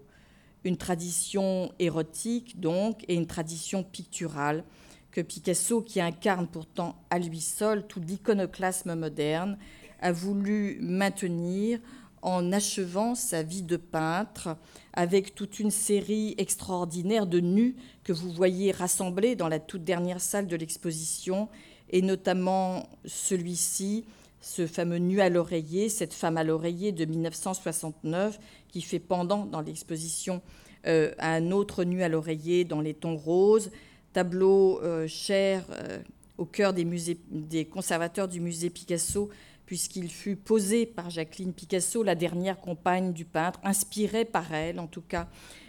[0.64, 4.64] Une tradition érotique, donc, et une tradition picturale
[5.11, 9.57] que Picasso, qui incarne pourtant à lui seul tout l'iconoclasme moderne,
[10.05, 11.81] a voulu maintenir
[12.21, 14.57] en achevant sa vie de peintre
[14.93, 20.21] avec toute une série extraordinaire de nus que vous voyez rassemblés dans la toute dernière
[20.21, 21.49] salle de l'exposition,
[21.88, 24.05] et notamment celui-ci
[24.43, 28.38] ce fameux nu à l'oreiller, cette femme à l'oreiller de 1969
[28.69, 30.43] qui fait pendant dans l'exposition
[30.87, 33.71] euh, un autre nu à l'oreiller dans les tons roses,
[34.12, 35.99] tableau euh, cher euh,
[36.37, 36.87] au cœur des,
[37.31, 39.31] des conservateurs du musée Picasso
[39.66, 44.87] puisqu'il fut posé par Jacqueline Picasso, la dernière compagne du peintre, inspiré par elle en
[44.87, 45.29] tout cas.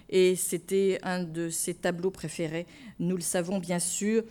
[0.09, 2.67] Et c'était un de ses tableaux préférés,
[2.99, 4.23] nous le savons bien sûr,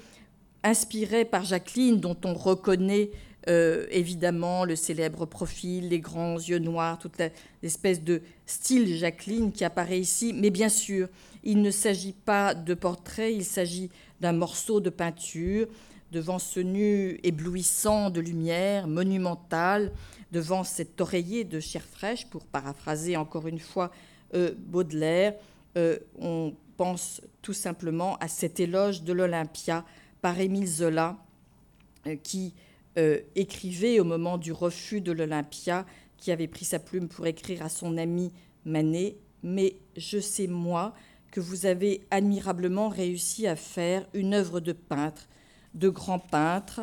[0.63, 3.11] inspiré par Jacqueline, dont on reconnaît
[3.49, 7.21] euh, évidemment, le célèbre profil, les grands yeux noirs, toute
[7.63, 10.33] l'espèce de style Jacqueline qui apparaît ici.
[10.35, 11.09] Mais bien sûr,
[11.43, 15.69] il ne s'agit pas de portrait, il s'agit d'un morceau de peinture
[16.15, 19.91] devant ce nu éblouissant de lumière, monumental,
[20.31, 23.91] devant cet oreiller de chair fraîche, pour paraphraser encore une fois
[24.35, 25.35] euh, Baudelaire,
[25.77, 29.85] euh, on pense tout simplement à cet éloge de l'Olympia
[30.23, 31.17] par Émile Zola,
[32.23, 32.55] qui
[32.97, 35.85] euh, écrivait au moment du refus de l'Olympia,
[36.17, 38.33] qui avait pris sa plume pour écrire à son ami
[38.65, 40.95] Manet, mais je sais moi
[41.33, 45.27] que vous avez admirablement réussi à faire une œuvre de peintre,
[45.75, 46.83] de grand peintre,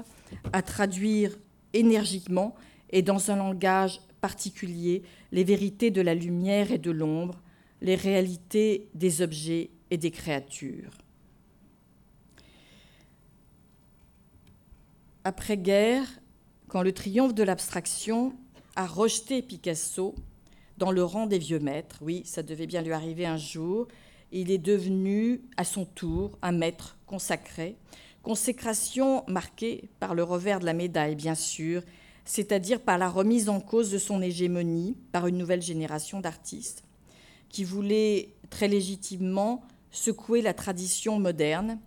[0.53, 1.37] à traduire
[1.73, 2.55] énergiquement
[2.89, 7.41] et dans un langage particulier les vérités de la lumière et de l'ombre,
[7.81, 10.91] les réalités des objets et des créatures.
[15.23, 16.07] après-guerre,
[16.67, 18.33] quand le triomphe de l'abstraction
[18.75, 20.15] a rejeté Picasso
[20.77, 23.87] dans le rang des vieux maîtres, oui, ça devait bien lui arriver un jour,
[24.31, 27.75] il est devenu à son tour un maître consacré,
[28.23, 31.81] consécration marquée par le revers de la médaille, bien sûr,
[32.25, 36.83] c'est-à-dire par la remise en cause de son hégémonie par une nouvelle génération d'artistes
[37.49, 41.79] qui voulaient très légitimement secouer la tradition moderne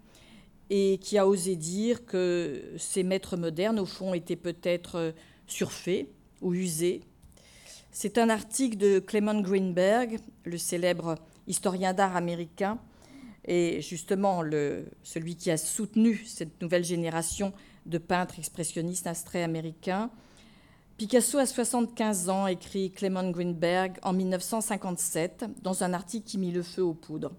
[0.71, 5.15] et qui a osé dire que ces maîtres modernes, au fond, étaient peut-être
[5.47, 6.09] surfaits
[6.43, 7.03] ou usés.
[7.91, 11.17] C'est un article de Clement Greenberg, le célèbre
[11.47, 12.79] historien d'art américain,
[13.45, 14.43] et justement
[15.03, 17.53] celui qui a soutenu cette nouvelle génération
[17.87, 20.11] de peintres expressionnistes abstraits américains,
[20.97, 26.63] Picasso a 75 ans, écrit Clement Greenberg en 1957 dans un article qui mit le
[26.63, 27.33] feu aux poudres.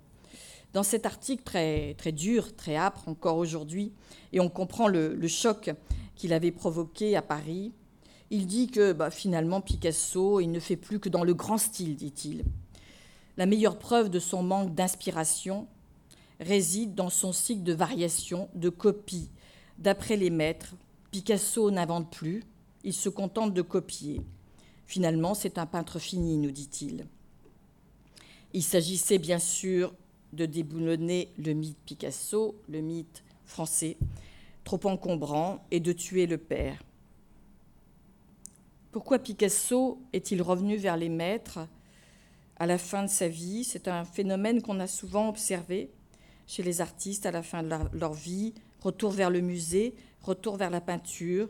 [0.74, 3.94] Dans cet article très, très dur, très âpre encore aujourd'hui,
[4.34, 5.72] et on comprend le, choc
[6.18, 7.72] qu'il avait provoqué à Paris,
[8.30, 11.96] il dit que bah, finalement Picasso, il ne fait plus que dans le grand style,
[11.96, 12.44] dit-il.
[13.38, 15.70] La meilleure preuve de son manque d'inspiration
[16.39, 19.30] réside dans son cycle de variations, de copies.
[19.78, 20.76] D'après les maîtres,
[21.12, 22.43] Picasso n'invente plus,
[22.84, 24.21] il se contente de copier.
[24.86, 27.08] Finalement, c'est un peintre fini, nous dit-il.
[28.54, 29.93] Il s'agissait bien sûr
[30.34, 33.98] de déboulonner le mythe Picasso, le mythe français,
[34.63, 36.82] trop encombrant, et de tuer le père.
[38.91, 41.60] Pourquoi Picasso est-il revenu vers les maîtres
[42.58, 43.63] à la fin de sa vie?
[43.63, 45.89] C'est un phénomène qu'on a souvent observé
[46.48, 50.70] chez les artistes à la fin de leur vie, retour vers le musée, retour vers
[50.70, 51.48] la peinture,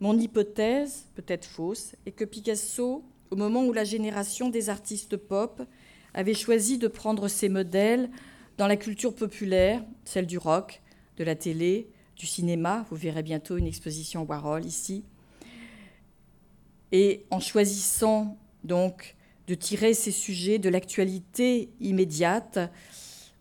[0.00, 5.62] mon hypothèse, peut-être fausse, est que Picasso, au moment où la génération des artistes pop
[6.12, 8.10] avait choisi de prendre ses modèles
[8.58, 10.82] dans la culture populaire, celle du rock,
[11.16, 15.04] de la télé, du cinéma, vous verrez bientôt une exposition Warhol ici,
[16.92, 22.58] et en choisissant donc de tirer ces sujets de l'actualité immédiate,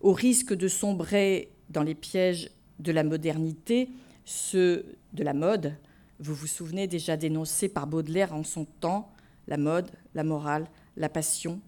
[0.01, 3.89] au risque de sombrer dans les pièges de la modernité,
[4.25, 5.75] ceux de la mode,
[6.19, 9.11] vous vous souvenez déjà dénoncé par Baudelaire en son temps,
[9.47, 11.59] la mode, la morale, la passion.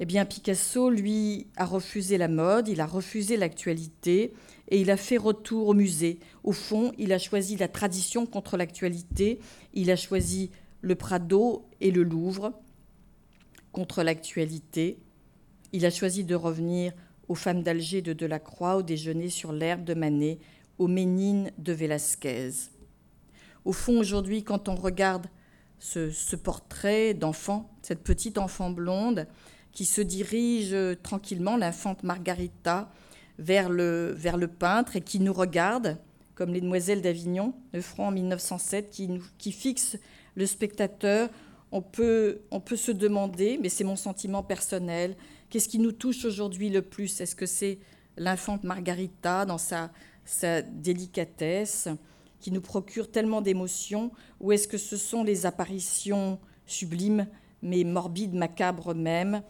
[0.00, 4.32] Eh bien, Picasso, lui, a refusé la mode, il a refusé l'actualité
[4.68, 6.20] et il a fait retour au musée.
[6.44, 9.40] Au fond, il a choisi la tradition contre l'actualité,
[9.74, 10.50] il a choisi
[10.82, 12.52] le Prado et le Louvre
[13.72, 14.98] contre l'actualité.
[15.72, 16.92] Il a choisi de revenir
[17.28, 20.38] aux femmes d'Alger de Delacroix, au déjeuner sur l'herbe de Manet,
[20.78, 22.50] aux Ménines de Velázquez.
[23.64, 25.26] Au fond, aujourd'hui, quand on regarde
[25.78, 29.26] ce, portrait d'enfant, cette petite enfant blonde
[29.72, 32.90] qui se dirige tranquillement, l'infante Margarita,
[33.38, 35.98] vers le, le peintre et qui nous regarde,
[36.34, 39.96] comme les demoiselles d'Avignon, de Franc en 1907, qui, qui fixe
[40.34, 41.28] le spectateur,
[41.72, 45.16] on peut, on peut se demander, mais c'est mon sentiment personnel,
[45.50, 47.20] qu'est-ce qui nous touche aujourd'hui le plus?
[47.20, 47.78] Est-ce que c'est
[48.16, 49.90] l'infante Margarita dans sa,
[50.24, 51.88] sa délicatesse
[52.40, 57.26] qui nous procure tellement d'émotions, ou est-ce que ce sont les apparitions sublimes,
[57.62, 59.42] mais morbides, macabres même,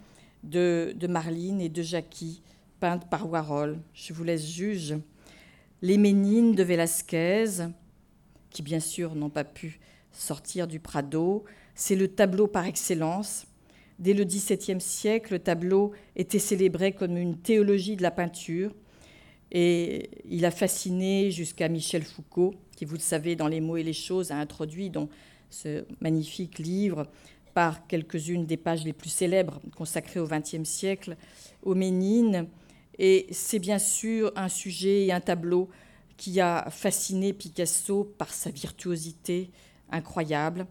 [0.42, 2.42] de, de Marline et de Jackie,
[2.80, 3.78] peintes par Warhol?
[3.92, 4.96] Je vous laisse juge.
[5.82, 7.68] Les Ménines de Velázquez,
[8.50, 9.80] qui bien sûr n'ont pas pu
[10.18, 13.46] sortir du Prado, c'est le tableau par excellence.
[13.98, 18.74] Dès le XVIIe siècle, le tableau était célébré comme une théologie de la peinture,
[19.50, 23.82] et il a fasciné jusqu'à Michel Foucault, qui, vous le savez, dans Les mots et
[23.82, 25.08] les choses, a introduit dans
[25.50, 27.06] ce magnifique livre
[27.54, 31.16] par quelques-unes des pages les plus célèbres consacrées au XXe siècle,
[31.62, 32.46] aux Ménines.
[32.98, 35.68] Et c'est bien sûr un sujet et un tableau
[36.16, 39.50] qui a fasciné Picasso par sa virtuosité
[39.90, 40.66] incroyable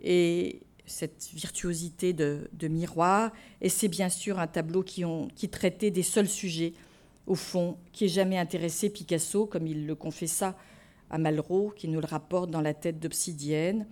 [0.00, 3.32] et cette virtuosité de, miroir.
[3.60, 6.74] Et c'est bien sûr un tableau qui, traitait des seuls sujets,
[7.26, 10.56] au fond, qui ait jamais intéressé Picasso, comme il le confessa
[11.10, 13.86] à Malraux, qui nous le rapporte dans la tête d'Obsidienne,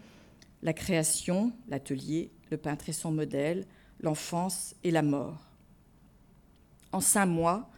[0.62, 3.66] la création, l'atelier, le peintre et son modèle,
[4.00, 5.46] l'enfance et la mort.
[6.92, 7.70] En cinq mois,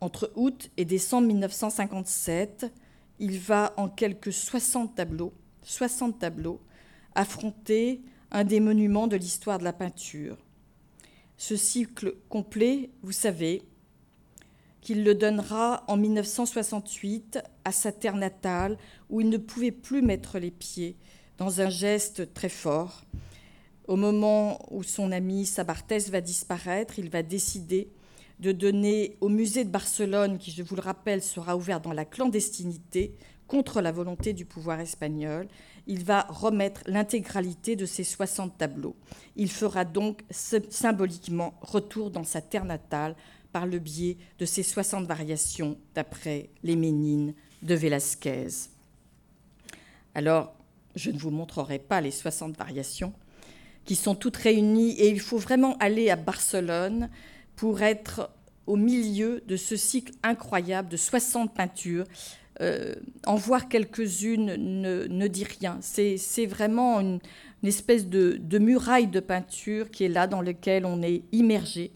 [0.00, 2.72] entre août et décembre 1957,
[3.18, 5.32] il va en quelques 60 tableaux,
[5.62, 6.60] 60 tableaux,
[7.14, 10.38] affronter un des monuments de l'histoire de la peinture.
[11.36, 13.62] Ce cycle complet, vous savez,
[14.80, 18.76] qu'il le donnera en 1968 à sa terre natale,
[19.10, 20.96] où il ne pouvait plus mettre les pieds,
[21.38, 23.04] dans un geste très fort.
[23.88, 27.88] Au moment où son ami Sabartès va disparaître, il va décider
[28.40, 32.04] de donner au musée de Barcelone, qui, je vous le rappelle, sera ouvert dans la
[32.04, 33.14] clandestinité,
[33.52, 35.46] contre la volonté du pouvoir espagnol,
[35.86, 38.96] il va remettre l'intégralité de ses 60 tableaux.
[39.36, 43.14] Il fera donc symboliquement retour dans sa terre natale
[43.52, 48.48] par le biais de ces 60 variations d'après les Ménines de Velázquez.
[50.14, 50.54] Alors,
[50.96, 53.12] je ne vous montrerai pas les 60 variations
[53.84, 57.10] qui sont toutes réunies et il faut vraiment aller à Barcelone
[57.54, 58.30] pour être
[58.66, 62.06] au milieu de ce cycle incroyable de 60 peintures.
[62.60, 62.94] Euh,
[63.26, 65.78] en voir quelques-unes ne, dit rien.
[65.80, 67.20] C'est vraiment une,
[67.62, 71.92] espèce de, de, muraille de peinture qui est là, dans lequel on est immergé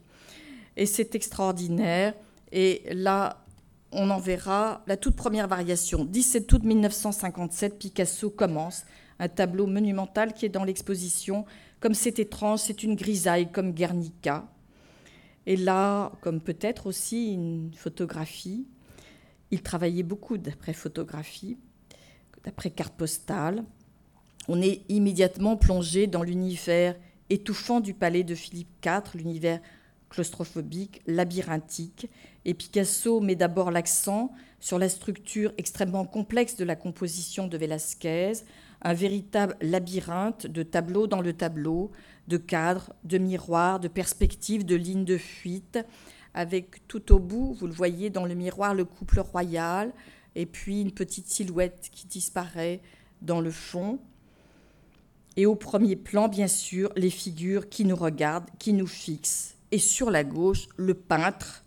[0.76, 2.14] et c'est extraordinaire.
[2.53, 3.45] Et là,
[3.93, 6.05] on en verra la toute première variation.
[6.05, 8.85] 17 août 1957, Picasso commence
[9.18, 11.45] un tableau monumental qui est dans l'exposition.
[11.81, 14.49] Comme c'est étrange, c'est une grisaille comme Guernica.
[15.47, 18.66] Et là, comme peut-être aussi une photographie,
[19.51, 21.57] il travaillait beaucoup d'après photographie,
[22.44, 23.64] d'après carte postale.
[24.49, 26.97] On est immédiatement plongé dans l'univers
[27.30, 29.61] étouffant du palais de Philippe IV, l'univers
[30.09, 32.09] claustrophobique, labyrinthique.
[32.44, 38.32] Et Picasso met d'abord l'accent sur la structure extrêmement complexe de la composition de Velázquez,
[38.82, 41.90] un véritable labyrinthe de tableaux dans le tableau,
[42.28, 45.78] de cadres, de miroirs, de perspectives, de lignes de fuite,
[46.37, 49.93] avec tout au bout, vous le voyez dans le miroir, le couple royal,
[50.37, 52.82] et puis une petite silhouette qui disparaît
[53.22, 53.99] dans le fond.
[55.37, 59.57] Et au premier plan, bien sûr, les figures qui nous regardent, qui nous fixent.
[59.72, 61.64] Et sur la gauche, le peintre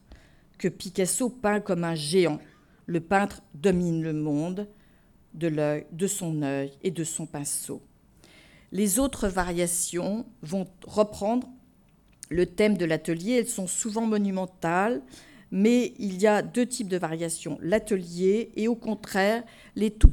[0.60, 2.40] que Picasso peint comme un géant.
[2.86, 4.68] Le peintre domine le monde
[5.34, 7.82] de l'œil, de son œil et de son pinceau.
[8.72, 11.50] Les autres variations vont reprendre
[12.30, 13.34] le thème de l'atelier.
[13.34, 15.02] Elles sont souvent monumentales,
[15.52, 17.58] mais il y a deux types de variations.
[17.62, 19.44] L'atelier et au contraire
[19.76, 20.12] les tout,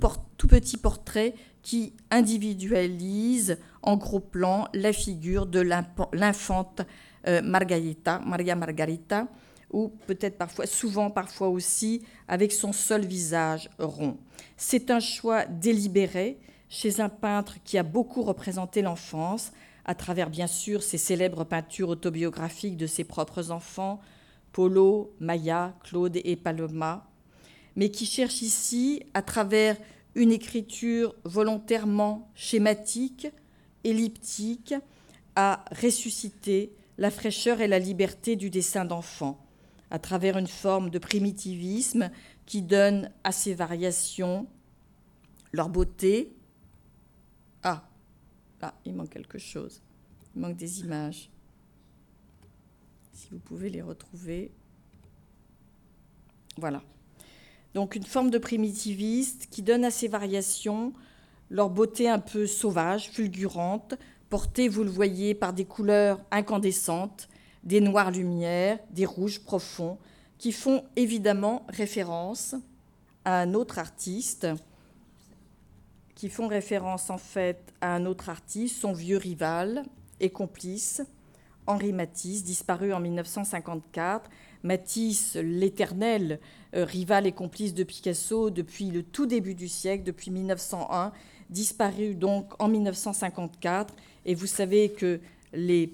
[0.49, 5.61] petits portraits qui individualisent en gros plan la figure de
[6.13, 6.83] l'infante
[7.27, 9.27] euh, Margarita, Maria Margarita,
[9.73, 14.17] ou peut-être parfois, souvent parfois aussi, avec son seul visage rond.
[14.57, 16.39] C'est un choix délibéré
[16.69, 19.53] chez un peintre qui a beaucoup représenté l'enfance,
[19.87, 24.01] à travers bien sûr ses célèbres peintures autobiographiques de ses propres enfants,
[24.53, 27.09] Polo, Maya, Claude et Paloma,
[27.77, 29.77] mais qui cherche ici, à travers
[30.15, 33.29] une écriture volontairement schématique,
[33.85, 34.75] elliptique,
[35.37, 39.39] à ressusciter la fraîcheur et la liberté du dessin d'enfant,
[39.91, 42.11] à travers une forme de primitivisme
[42.47, 44.47] qui donne à ces variations
[45.53, 46.36] leur beauté.
[48.69, 49.81] Ah, il manque quelque chose.
[50.35, 51.31] Il manque des images.
[53.13, 54.51] Si vous pouvez les retrouver.
[56.57, 56.83] Voilà.
[57.75, 60.93] Donc une forme de primitiviste qui donne à ces variations
[61.49, 63.95] leur beauté un peu sauvage, fulgurante,
[64.31, 67.29] portée, vous le voyez, par des couleurs incandescentes,
[67.63, 69.97] des noires lumières, des rouges profonds,
[70.39, 72.57] qui font évidemment référence
[73.25, 74.49] à un autre artiste,
[76.17, 79.85] qui font référence en fait à un autre artiste, son vieux rival
[80.19, 81.03] et complice,
[81.67, 84.29] Henri Matisse, disparu en 1954.
[84.63, 86.41] Matisse, l'éternel
[86.75, 91.13] euh, rival et complice de Picasso depuis le tout début du siècle, depuis 1901,
[91.51, 93.95] disparu donc en 1954.
[94.25, 95.21] Et vous savez que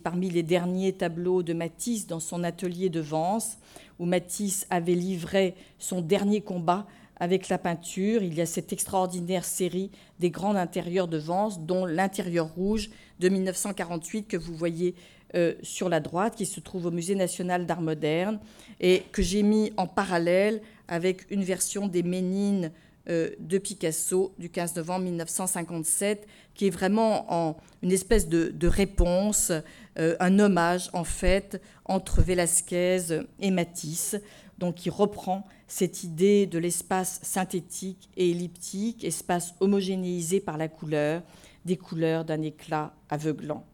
[0.02, 3.58] parmi les derniers tableaux de Matisse dans son atelier de Vence,
[3.98, 6.86] où Matisse avait livré son dernier combat
[7.22, 8.24] avec la peinture.
[8.24, 13.28] Il y a cette extraordinaire série des grands intérieurs de Vence, dont l'intérieur rouge de
[13.28, 14.96] 1948 que vous voyez
[15.36, 18.40] euh, sur la droite, qui se trouve au Musée national d'art moderne,
[18.80, 22.72] et que j'ai mis en parallèle avec une version des Ménines
[23.08, 29.52] euh, de Picasso du 15 novembre 1957, qui est vraiment en une espèce de, réponse,
[29.96, 34.16] euh, un hommage en fait entre Velázquez et Matisse,
[34.58, 41.22] donc qui reprend cette idée de l'espace synthétique et elliptique, espace homogénéisé par la couleur,
[41.64, 43.64] des couleurs d'un éclat aveuglant.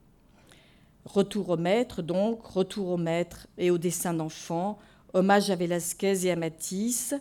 [1.05, 4.78] Retour au maître, donc, retour au maître et au dessin d'enfant,
[5.12, 7.16] hommage à Velázquez et à Matisse,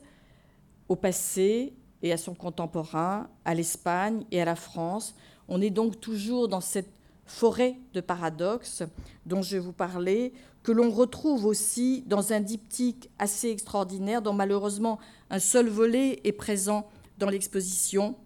[0.90, 1.74] au passé
[2.04, 5.16] et à son contemporain, à l'Espagne et à la France.
[5.48, 6.94] On est donc toujours dans cette
[7.26, 8.84] forêt de paradoxes
[9.26, 10.34] dont je vous parlais,
[10.68, 15.00] que l'on retrouve aussi dans un diptyque assez extraordinaire dont malheureusement
[15.30, 16.90] un seul volet est présent
[17.20, 18.18] dans l'exposition.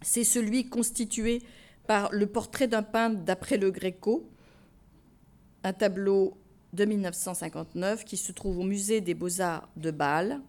[0.00, 1.42] C'est celui constitué
[1.86, 4.30] par le portrait d'un peintre d'après le Gréco,
[5.62, 6.38] un tableau
[6.72, 10.40] de 1959 qui se trouve au musée des beaux-arts de Bâle,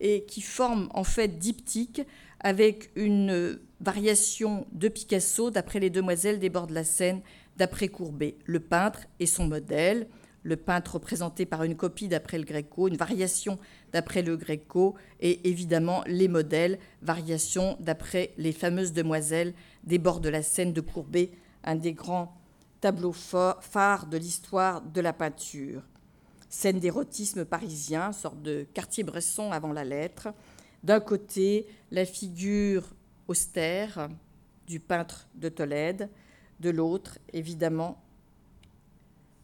[0.00, 2.02] et qui forme en fait diptyque
[2.40, 7.22] avec une variation de Picasso d'après les demoiselles des bords de la Seine
[7.56, 10.08] d'après Courbet, le peintre et son modèle,
[10.42, 13.58] le peintre représenté par une copie d'après le Gréco, une variation
[13.92, 20.28] d'après le Gréco, et évidemment les modèles, variation d'après les fameuses demoiselles des bords de
[20.28, 21.32] la Seine de Courbet,
[21.64, 22.36] un des grands
[22.80, 25.82] tableaux phares de l'histoire de la peinture.
[26.48, 30.28] Scène d'érotisme parisien, sorte de quartier-bresson avant la lettre.
[30.84, 32.94] D'un côté, la figure
[33.26, 34.08] austère
[34.68, 36.08] du peintre de Tolède,
[36.60, 38.02] de l'autre, évidemment,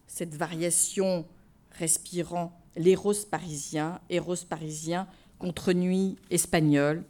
[0.06, 1.26] cette variation
[1.70, 5.06] respirant l'éros parisien, éros parisien
[5.38, 7.04] contre nuit espagnole.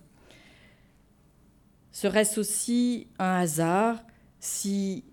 [1.93, 4.03] Serait-ce aussi un hasard
[4.41, 5.05] si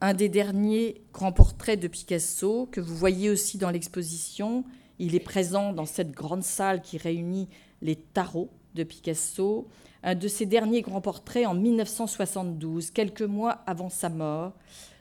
[0.00, 4.64] un des derniers grands portraits de Picasso, que vous voyez aussi dans l'exposition,
[4.98, 7.48] il est présent dans cette grande salle qui réunit
[7.82, 8.50] les tarots?
[8.74, 9.68] De Picasso,
[10.02, 14.52] un de ses derniers grands portraits en 1972, quelques mois avant sa mort.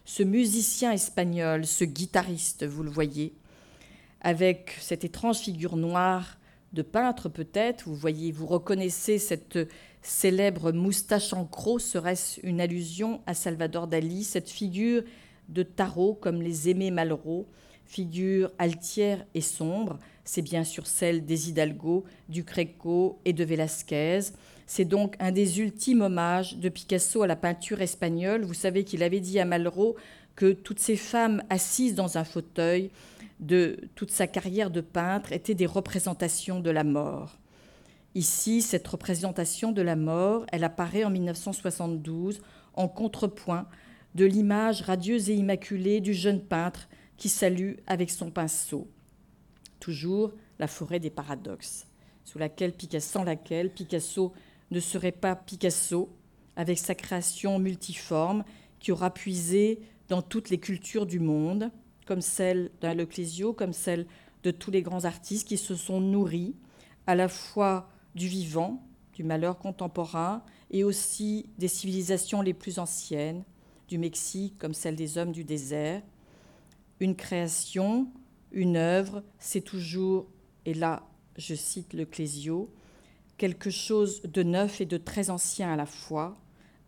[0.06, 3.34] Ce musicien espagnol, ce guitariste, vous le voyez,
[4.22, 6.38] avec cette étrange figure noire
[6.74, 9.60] de peintre peut-être, vous voyez, vous reconnaissez cette
[10.02, 15.04] célèbre moustache en croc, serait-ce une allusion à Salvador Dali, cette figure
[15.50, 17.48] de tarot comme les aimés Malraux,
[17.86, 24.22] figure altière et sombre, c'est bien sûr celle des Hidalgo, du Greco et de Velázquez.
[24.66, 28.44] C'est donc un des ultimes hommages de Picasso à la peinture espagnole.
[28.44, 29.96] Vous savez qu'il avait dit à Malraux
[30.36, 32.90] que toutes ces femmes assises dans un fauteuil
[33.40, 37.38] de toute sa carrière de peintre étaient des représentations de la mort.
[38.16, 42.42] Ici, cette représentation de la mort, elle apparaît en 1972
[42.76, 43.68] en contrepoint
[44.16, 46.88] de l'image radieuse et immaculée du jeune peintre
[47.24, 48.86] qui salue avec son pinceau.
[49.80, 51.88] Toujours la forêt des paradoxes,
[52.26, 54.34] sous laquelle sans laquelle Picasso
[54.72, 56.10] ne serait pas Picasso,
[56.58, 58.44] avec sa création multiforme
[58.82, 61.72] qui aura puisé dans toutes les cultures du monde,
[62.06, 64.06] comme celle d'un Leclésio, comme celle
[64.44, 66.58] de tous les grands artistes qui se sont nourris
[67.08, 73.46] à la fois du vivant, du malheur contemporain, et aussi des civilisations les plus anciennes,
[73.88, 76.02] du Mexique comme celle des hommes du désert.
[77.04, 78.08] Une création,
[78.54, 80.26] une œuvre, c'est toujours,
[80.66, 81.04] et là
[81.36, 82.74] je cite le Clésio,
[83.36, 86.38] quelque chose de neuf et de très ancien à la fois,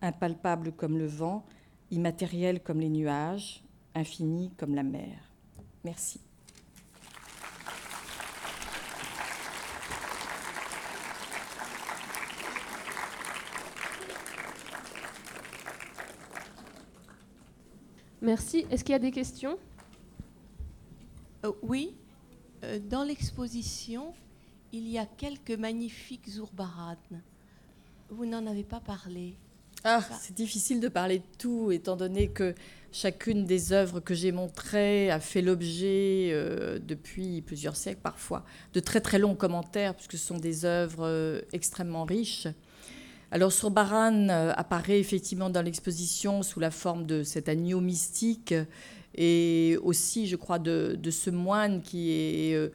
[0.02, 1.46] impalpable comme le vent,
[1.92, 3.62] immatériel comme les nuages,
[3.94, 5.18] infini comme la mer.
[5.84, 6.22] Merci.
[18.22, 18.66] Merci.
[18.72, 19.58] Est-ce qu'il y a des questions?
[21.46, 21.96] Euh, Oui.
[22.64, 24.14] Euh, dans l'exposition,
[24.72, 26.98] il y a quelques magnifiques zourbarades.
[28.10, 29.36] Vous n'en avez pas parlé.
[29.84, 32.56] Ah, c'est difficile de parler de tout, étant donné que
[32.92, 38.80] chacune des œuvres que j'ai montrées a fait l'objet, euh, depuis plusieurs siècles parfois, de
[38.80, 42.48] très très longs commentaires, puisque ce sont des œuvres extrêmement riches.
[43.32, 48.54] Alors Surbaran euh, apparaît effectivement dans l'exposition sous la forme de cet agneau mystique
[49.16, 52.70] et aussi, je crois, de, ce moine qui est euh,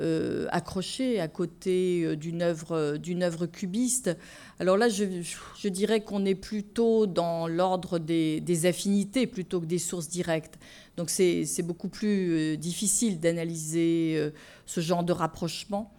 [0.00, 4.16] euh, accroché à côté d'une œuvre, d'une œuvre cubiste.
[4.58, 10.08] Alors là, je, dirais qu'on est plutôt dans l'ordre des, affinités plutôt que des sources
[10.08, 10.58] directes.
[10.96, 14.32] Donc c'est beaucoup plus difficile d'analyser
[14.66, 15.92] ce genre de rapprochement.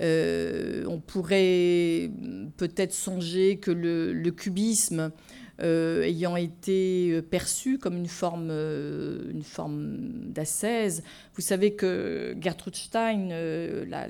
[0.00, 2.10] Euh, on pourrait
[2.56, 5.12] peut-être songer que le, cubisme,
[5.62, 9.96] euh, ayant été perçu comme une forme, euh, une forme
[10.28, 11.02] d'ascèse,
[11.34, 13.28] vous savez que Gertrude Stein,
[13.86, 14.08] la,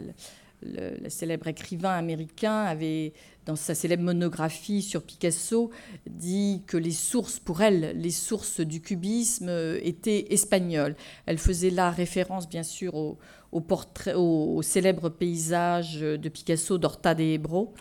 [0.62, 3.12] le, célèbre écrivain américain, avait,
[3.46, 5.70] dans sa célèbre monographie sur Picasso,
[6.09, 9.50] dit que les sources, pour elle, les sources du cubisme
[9.82, 10.96] étaient espagnoles.
[11.26, 13.18] Elle faisait là référence, bien sûr, au,
[13.53, 17.74] au, portrait, au, célèbre paysage de Picasso d'Horta de Ebro,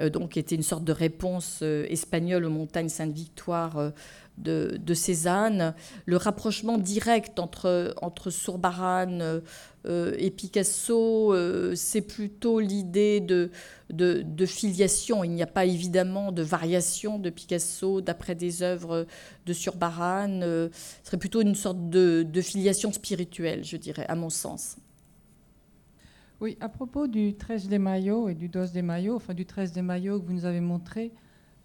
[0.00, 3.90] euh, donc qui était une sorte de réponse euh, espagnole aux montagnes Sainte-Victoire euh,
[4.38, 5.74] de, Cézanne.
[6.04, 8.30] Le rapprochement direct entre, entre
[10.18, 11.34] et Picasso,
[11.74, 13.50] c'est plutôt l'idée de,
[14.44, 15.24] filiation.
[15.24, 19.06] Il n'y a pas évidemment de variation de Picasso d'après des œuvres
[19.46, 20.40] de Surbaran.
[20.42, 20.70] ce
[21.04, 24.76] serait plutôt une sorte de filiation spirituelle, je dirais, à mon sens.
[26.40, 29.72] Oui, à propos du 13 de maillots et du 12 de maillots, enfin du 13
[29.72, 31.12] de maillots que vous nous avez montré,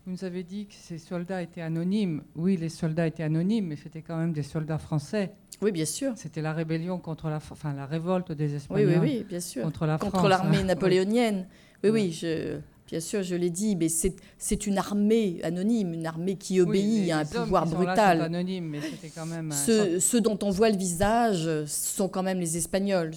[0.06, 2.24] vous nous avez dit que ces soldats étaient anonymes.
[2.36, 5.34] Oui, les soldats étaient anonymes, mais c'était quand même des soldats français.
[5.62, 6.14] Oui, bien sûr.
[6.16, 8.88] C'était la rébellion contre la, enfin la révolte des Espagnols.
[8.88, 9.64] Oui, oui, oui bien sûr.
[9.64, 10.12] Contre la France.
[10.12, 11.48] Contre l'armée napoléonienne.
[11.84, 12.60] Oui, oui, je,
[12.92, 17.20] Bien sûr, je l'ai dit, mais c'est une armée anonyme, une armée qui obéit à
[17.20, 18.18] un pouvoir brutal.
[18.18, 18.80] Sont anonymes, mais
[19.16, 23.14] quand même ceux, dont on voit le visage sont quand même les Espagnols.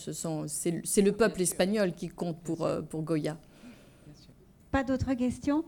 [0.47, 3.37] C'est le peuple espagnol qui compte pour, euh, pour Goya.
[4.71, 5.65] Pas d'autres questions?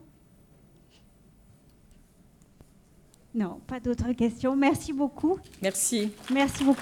[3.34, 4.54] Non, pas d'autres questions.
[4.54, 5.38] Merci beaucoup.
[5.60, 6.12] Merci.
[6.32, 6.80] Merci beaucoup.